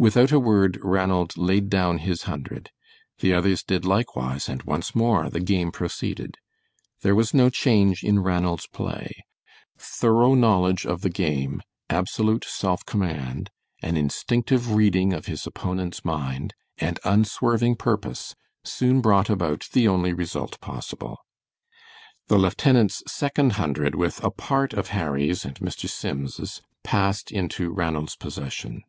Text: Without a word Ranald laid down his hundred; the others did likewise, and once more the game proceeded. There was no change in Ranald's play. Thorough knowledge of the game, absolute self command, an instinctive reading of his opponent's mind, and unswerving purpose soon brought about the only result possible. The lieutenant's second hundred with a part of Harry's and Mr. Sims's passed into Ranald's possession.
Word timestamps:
Without 0.00 0.30
a 0.30 0.38
word 0.38 0.78
Ranald 0.80 1.36
laid 1.36 1.68
down 1.68 1.98
his 1.98 2.22
hundred; 2.22 2.70
the 3.18 3.34
others 3.34 3.64
did 3.64 3.84
likewise, 3.84 4.48
and 4.48 4.62
once 4.62 4.94
more 4.94 5.28
the 5.28 5.40
game 5.40 5.72
proceeded. 5.72 6.36
There 7.02 7.16
was 7.16 7.34
no 7.34 7.50
change 7.50 8.04
in 8.04 8.20
Ranald's 8.20 8.68
play. 8.68 9.24
Thorough 9.76 10.34
knowledge 10.34 10.86
of 10.86 11.00
the 11.00 11.10
game, 11.10 11.62
absolute 11.90 12.44
self 12.44 12.84
command, 12.86 13.50
an 13.82 13.96
instinctive 13.96 14.72
reading 14.76 15.12
of 15.12 15.26
his 15.26 15.44
opponent's 15.48 16.04
mind, 16.04 16.54
and 16.76 17.00
unswerving 17.02 17.74
purpose 17.74 18.36
soon 18.62 19.00
brought 19.00 19.28
about 19.28 19.66
the 19.72 19.88
only 19.88 20.12
result 20.12 20.60
possible. 20.60 21.18
The 22.28 22.38
lieutenant's 22.38 23.02
second 23.08 23.54
hundred 23.54 23.96
with 23.96 24.22
a 24.22 24.30
part 24.30 24.74
of 24.74 24.90
Harry's 24.90 25.44
and 25.44 25.56
Mr. 25.58 25.88
Sims's 25.88 26.62
passed 26.84 27.32
into 27.32 27.72
Ranald's 27.72 28.14
possession. 28.14 28.84